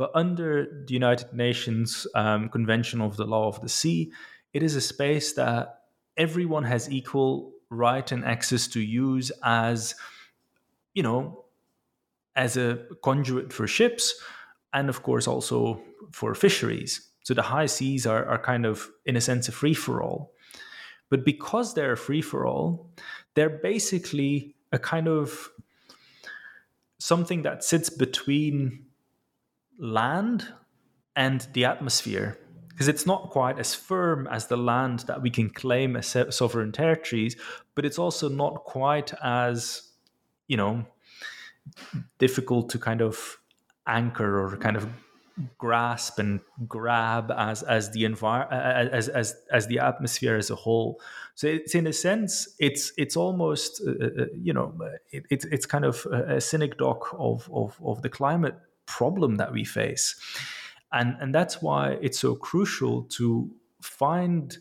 [0.00, 4.10] but under the United Nations um, Convention of the Law of the Sea,
[4.54, 5.82] it is a space that
[6.16, 9.94] everyone has equal right and access to use as,
[10.94, 11.44] you know,
[12.34, 14.14] as a conduit for ships
[14.72, 15.82] and, of course, also
[16.12, 17.06] for fisheries.
[17.24, 20.32] So the high seas are, are kind of, in a sense, a free for all.
[21.10, 22.90] But because they're a free for all,
[23.34, 25.50] they're basically a kind of
[26.96, 28.86] something that sits between
[29.80, 30.46] land
[31.16, 35.50] and the atmosphere because it's not quite as firm as the land that we can
[35.50, 37.36] claim as sovereign territories
[37.74, 39.90] but it's also not quite as
[40.46, 40.84] you know
[42.18, 43.38] difficult to kind of
[43.86, 44.88] anchor or kind of
[45.58, 51.00] grasp and grab as as the envir- as as as the atmosphere as a whole.
[51.34, 54.74] So it's in a sense it's it's almost uh, uh, uh you know
[55.10, 58.56] it, it's it's kind of a synecdoche of, of of the climate
[58.98, 60.16] problem that we face.
[60.92, 64.58] And and that's why it's so crucial to find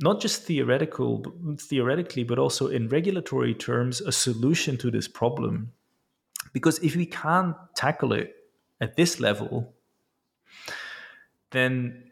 [0.00, 1.24] not just theoretical
[1.60, 5.72] theoretically but also in regulatory terms a solution to this problem.
[6.52, 8.34] Because if we can't tackle it
[8.80, 9.74] at this level,
[11.50, 12.10] then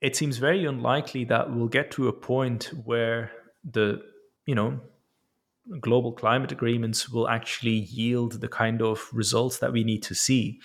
[0.00, 3.30] it seems very unlikely that we'll get to a point where
[3.64, 4.00] the,
[4.46, 4.80] you know,
[5.80, 10.60] global climate agreements will actually yield the kind of results that we need to see.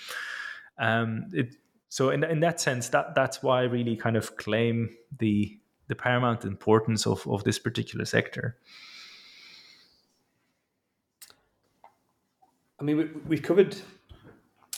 [0.78, 1.54] Um, it,
[1.88, 5.94] so in, in that sense, that that's why I really kind of claim the the
[5.94, 8.56] paramount importance of, of this particular sector.
[12.80, 13.76] I mean, we, we've covered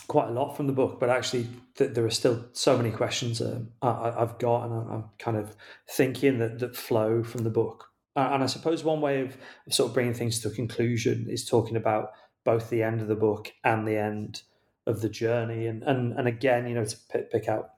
[0.09, 3.41] quite a lot from the book, but actually th- there are still so many questions
[3.41, 5.57] uh, I, have got, and I'm kind of
[5.89, 7.91] thinking that that flow from the book.
[8.17, 9.37] And I suppose one way of,
[9.71, 12.13] sort of bringing things to a conclusion is talking about
[12.45, 14.43] both the end of the book and the end
[14.87, 17.71] of the journey, and and and again, you know, to pick, pick out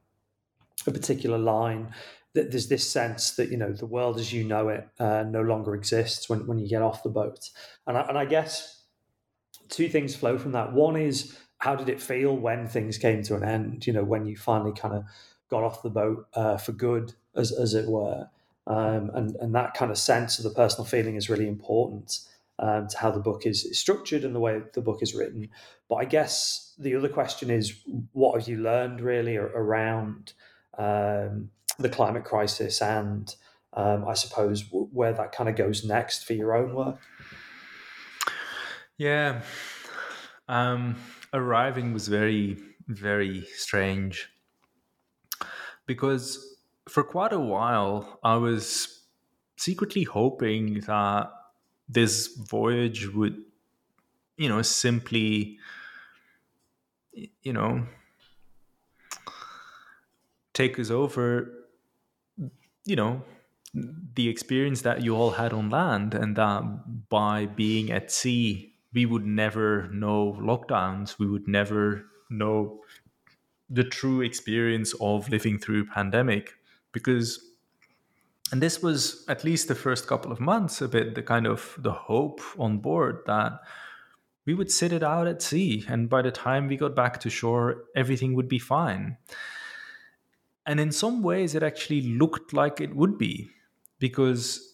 [0.87, 1.93] a particular line.
[2.35, 5.41] That there's this sense that you know the world as you know it uh, no
[5.43, 7.51] longer exists when, when you get off the boat,
[7.87, 8.83] and I, and I guess
[9.69, 10.73] two things flow from that.
[10.73, 13.87] One is how did it feel when things came to an end?
[13.87, 15.05] You know, when you finally kind of
[15.51, 18.29] got off the boat uh, for good, as as it were,
[18.69, 22.21] um, and and that kind of sense of the personal feeling is really important
[22.59, 25.49] um, to how the book is, structured and the way the book is written.
[25.89, 27.75] But I guess the other question is,
[28.13, 30.35] what have you learned really around
[30.77, 33.35] um, the climate crisis and
[33.73, 36.99] um, I suppose where that kind of goes next for your own work?
[38.97, 39.43] Yeah.
[40.49, 40.97] Um,
[41.33, 42.57] arriving was very,
[42.89, 44.29] very strange
[45.87, 46.58] because
[46.89, 49.03] for quite a while I was
[49.57, 51.31] secretly hoping that
[51.89, 53.37] this voyage would,
[54.37, 55.59] you know, simply,
[57.43, 57.87] you know,
[60.55, 61.53] take us over,
[62.85, 63.23] you know,
[64.15, 69.07] the experience that you all had on land, and that by being at sea, we
[69.07, 71.19] would never know lockdowns.
[71.19, 72.81] We would never know
[73.69, 76.55] the true experience of living through pandemic
[76.93, 77.45] because
[78.51, 81.75] and this was at least the first couple of months a bit the kind of
[81.79, 83.61] the hope on board that
[84.47, 87.31] we would sit it out at sea and by the time we got back to
[87.31, 89.17] shore everything would be fine
[90.67, 93.51] and in some ways it actually looked like it would be
[93.99, 94.69] because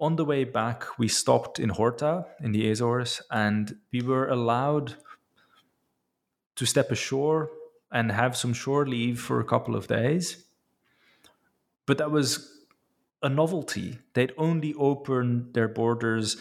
[0.00, 4.94] on the way back, we stopped in Horta in the Azores and we were allowed
[6.56, 7.50] to step ashore
[7.92, 10.44] and have some shore leave for a couple of days.
[11.88, 12.66] But that was
[13.22, 13.98] a novelty.
[14.12, 16.36] They'd only opened their borders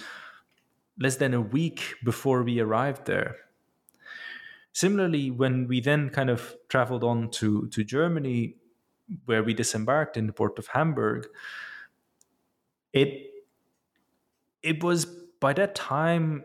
[1.00, 3.38] less than a week before we arrived there.
[4.74, 8.58] Similarly, when we then kind of traveled on to, to Germany,
[9.26, 11.28] where we disembarked in the port of Hamburg,
[12.92, 13.32] it
[14.62, 15.06] it was
[15.40, 16.44] by that time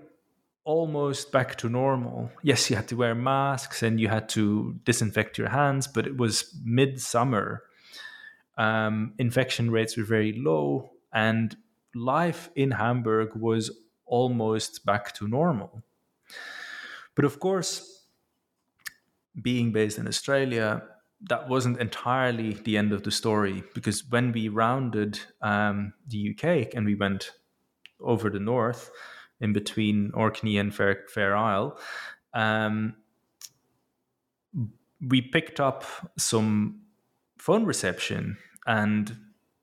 [0.65, 2.31] almost back to normal.
[2.43, 6.17] Yes, you had to wear masks and you had to disinfect your hands, but it
[6.17, 7.65] was midsummer.
[8.59, 11.57] Um, infection rates were very low, and
[11.95, 13.71] life in Hamburg was
[14.07, 15.83] almost back to normal.
[17.15, 18.07] But of course,
[19.41, 20.83] being based in Australia,
[21.29, 26.75] that wasn't entirely the end of the story because when we rounded um, the UK
[26.75, 27.31] and we went
[28.01, 28.91] over the north,
[29.41, 31.79] in between Orkney and Fair, Fair Isle,
[32.33, 32.95] um,
[35.07, 35.85] we picked up
[36.17, 36.82] some
[37.43, 38.39] phone reception.
[38.69, 39.17] And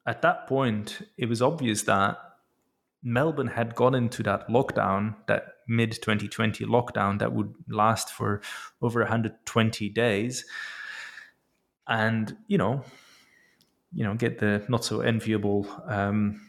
[0.05, 2.17] at that point, it was obvious that
[3.01, 8.41] Melbourne had gone into that lockdown, that mid 2020 lockdown that would last for
[8.81, 10.43] over 120 days.
[11.87, 12.83] And, you know,
[13.93, 16.48] you know, get the not so enviable um,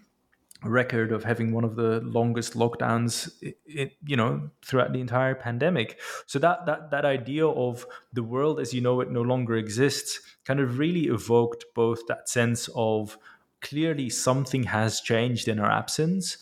[0.65, 3.33] record of having one of the longest lockdowns
[3.67, 5.99] it, you know throughout the entire pandemic.
[6.27, 10.21] So that that that idea of the world as you know it no longer exists
[10.45, 13.19] kind of really evoked both that sense of
[13.61, 16.39] clearly something has changed in our absence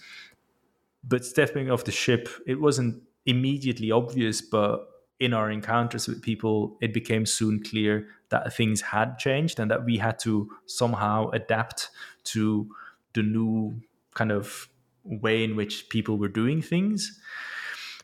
[1.04, 4.86] but stepping off the ship it wasn't immediately obvious but
[5.20, 9.84] in our encounters with people it became soon clear that things had changed and that
[9.84, 11.90] we had to somehow adapt
[12.22, 12.68] to
[13.14, 13.74] the new
[14.18, 14.68] kind of
[15.04, 17.20] way in which people were doing things.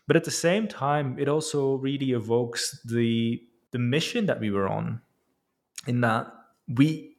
[0.06, 4.68] But at the same time, it also really evokes the the mission that we were
[4.68, 5.00] on,
[5.86, 6.26] in that
[6.68, 7.16] we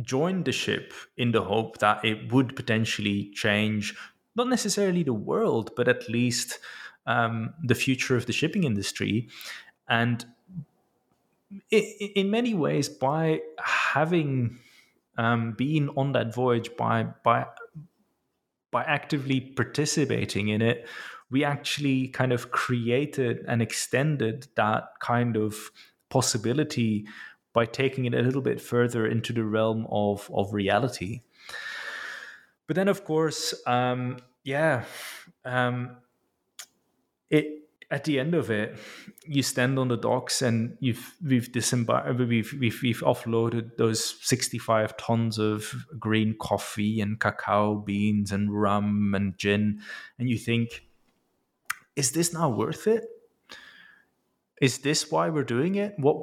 [0.00, 3.94] joined the ship in the hope that it would potentially change
[4.34, 6.58] not necessarily the world, but at least
[7.06, 9.28] um, the future of the shipping industry.
[9.88, 10.24] And
[11.70, 14.58] in many ways, by having
[15.18, 17.46] um, been on that voyage, by by
[18.72, 20.88] by actively participating in it,
[21.30, 25.70] we actually kind of created and extended that kind of
[26.10, 27.06] possibility
[27.52, 31.20] by taking it a little bit further into the realm of, of reality.
[32.66, 34.84] But then, of course, um, yeah,
[35.44, 35.98] um,
[37.30, 37.61] it
[37.92, 38.78] at the end of it,
[39.26, 44.56] you stand on the docks and you've we've disembarked, we've, we've we've offloaded those sixty
[44.56, 49.80] five tons of green coffee and cacao beans and rum and gin,
[50.18, 50.86] and you think,
[51.94, 53.04] is this now worth it?
[54.60, 55.94] Is this why we're doing it?
[55.98, 56.16] What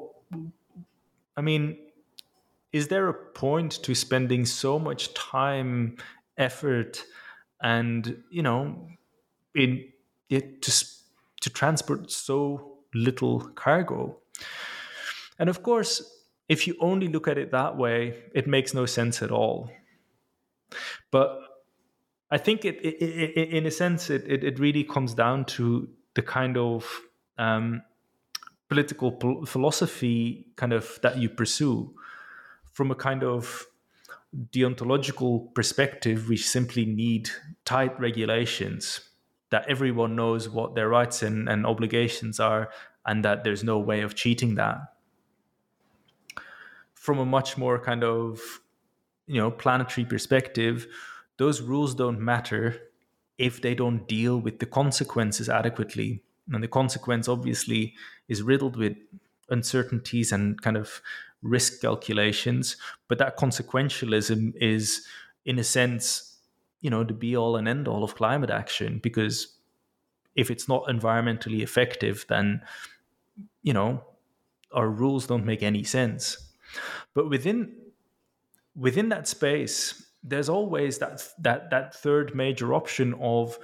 [1.38, 1.78] I mean,
[2.74, 5.97] is there a point to spending so much time,
[6.36, 7.05] effort,
[7.61, 8.88] and you know,
[9.53, 9.86] in
[10.32, 10.72] it to
[11.42, 14.18] to transport so little cargo.
[15.38, 16.04] And of course,
[16.48, 19.70] if you only look at it that way, it makes no sense at all.
[21.12, 21.40] But
[22.32, 26.22] I think it, it, it in a sense, it, it, really comes down to the
[26.22, 27.02] kind of
[27.38, 27.82] um,
[28.68, 31.94] political philosophy kind of that you pursue
[32.72, 33.66] from a kind of
[34.52, 37.30] deontological perspective we simply need
[37.66, 39.09] tight regulations
[39.52, 42.70] that everyone knows what their rights and, and obligations are
[43.06, 44.78] and that there's no way of cheating that.
[46.93, 48.39] From a much more kind of
[49.28, 50.88] you know planetary perspective
[51.38, 52.76] those rules don't matter
[53.38, 56.22] if they don't deal with the consequences adequately.
[56.52, 57.93] And the consequence obviously
[58.28, 58.97] is riddled with
[59.50, 61.02] uncertainties and kind of
[61.41, 62.76] risk calculations
[63.08, 65.06] but that consequentialism is
[65.45, 66.29] in a sense
[66.82, 69.58] you know the be all and end all of climate action because
[70.36, 72.62] if it's not environmentally effective then
[73.62, 74.04] you know
[74.74, 76.52] our rules don't make any sense.
[77.14, 77.76] But within
[78.76, 83.58] within that space there's always that that that third major option of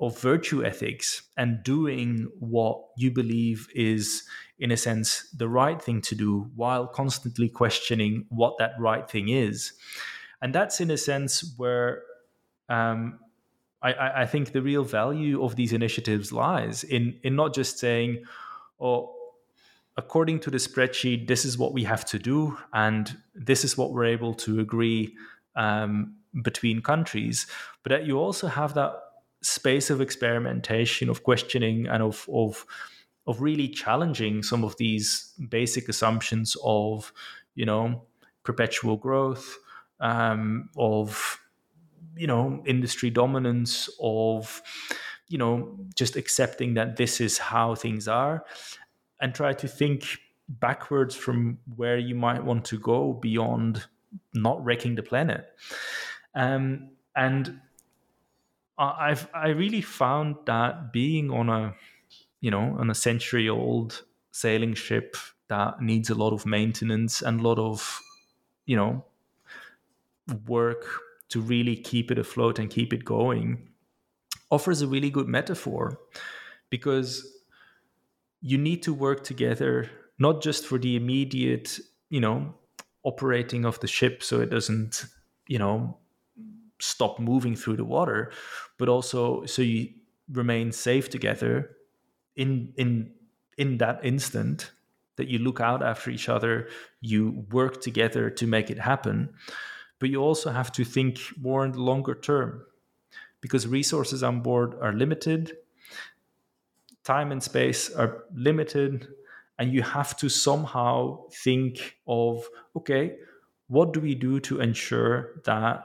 [0.00, 4.22] of virtue ethics and doing what you believe is
[4.60, 9.28] in a sense the right thing to do while constantly questioning what that right thing
[9.28, 9.72] is.
[10.40, 12.02] And that's in a sense where
[12.68, 13.18] um,
[13.80, 18.24] I, I, think the real value of these initiatives lies in in not just saying,
[18.80, 19.14] "Oh,
[19.96, 23.92] according to the spreadsheet, this is what we have to do, and this is what
[23.92, 25.14] we're able to agree."
[25.54, 27.46] Um, between countries,
[27.82, 28.92] but that you also have that
[29.42, 32.66] space of experimentation, of questioning, and of of
[33.26, 37.12] of really challenging some of these basic assumptions of
[37.54, 38.02] you know
[38.44, 39.58] perpetual growth,
[40.00, 41.38] um, of
[42.18, 44.62] you know industry dominance, of
[45.28, 48.44] you know just accepting that this is how things are,
[49.20, 53.86] and try to think backwards from where you might want to go beyond
[54.34, 55.46] not wrecking the planet.
[56.34, 57.60] Um, and
[58.78, 61.74] I've I really found that being on a
[62.40, 65.16] you know on a century old sailing ship
[65.48, 68.00] that needs a lot of maintenance and a lot of
[68.66, 69.04] you know
[70.46, 70.86] work
[71.28, 73.68] to really keep it afloat and keep it going
[74.50, 75.98] offers a really good metaphor
[76.70, 77.26] because
[78.40, 81.78] you need to work together not just for the immediate
[82.10, 82.54] you know
[83.04, 85.04] operating of the ship so it doesn't
[85.46, 85.96] you know
[86.80, 88.32] stop moving through the water
[88.78, 89.88] but also so you
[90.30, 91.70] remain safe together
[92.36, 93.12] in in
[93.56, 94.70] in that instant
[95.16, 96.68] that you look out after each other
[97.00, 99.28] you work together to make it happen
[99.98, 102.64] but you also have to think more in the longer term
[103.40, 105.56] because resources on board are limited
[107.04, 109.08] time and space are limited
[109.58, 113.16] and you have to somehow think of okay
[113.68, 115.84] what do we do to ensure that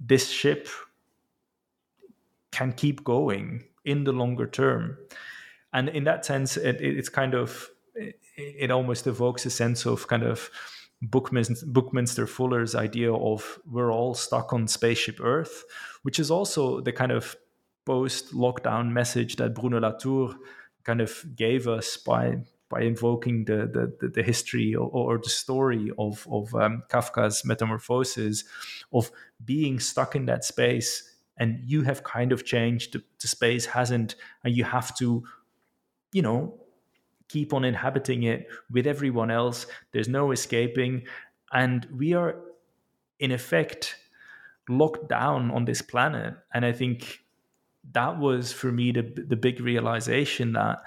[0.00, 0.68] this ship
[2.52, 4.96] can keep going in the longer term?
[5.72, 10.22] And in that sense it, it's kind of it almost evokes a sense of kind
[10.22, 10.50] of
[11.02, 15.64] Buckminster, Buckminster Fuller's idea of we're all stuck on spaceship Earth,
[16.02, 17.36] which is also the kind of
[17.84, 20.34] post lockdown message that Bruno Latour
[20.84, 22.38] kind of gave us by
[22.68, 28.44] by invoking the the, the history or, or, the story of of um, Kafka's Metamorphosis,
[28.92, 29.10] of
[29.44, 32.94] being stuck in that space, and you have kind of changed.
[32.94, 35.24] The, the space hasn't, and you have to,
[36.12, 36.58] you know,
[37.28, 39.66] keep on inhabiting it with everyone else.
[39.92, 41.02] There's no escaping,
[41.52, 42.36] and we are,
[43.18, 43.96] in effect,
[44.68, 46.34] locked down on this planet.
[46.52, 47.20] And I think
[47.92, 50.82] that was for me the the big realization that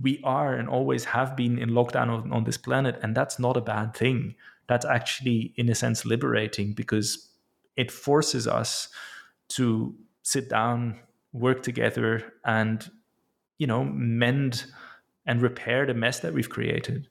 [0.00, 3.58] we are and always have been in lockdown on, on, this planet and that's not
[3.58, 4.34] a bad thing
[4.66, 7.28] that's actually in a sense liberating because
[7.76, 8.88] it forces us
[9.48, 10.98] to sit down
[11.32, 12.90] work together and
[13.58, 14.64] you know mend
[15.26, 17.08] and repair the mess that we've created